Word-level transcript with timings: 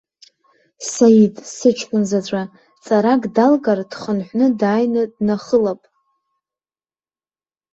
Саид, 0.91 1.35
сыҷкәын 1.55 2.03
заҵәы, 2.09 2.43
ҵарак 2.83 3.23
далгар, 3.35 3.79
дхынҳәны 3.89 4.45
дааины 4.59 5.03
днахылап. 5.15 5.81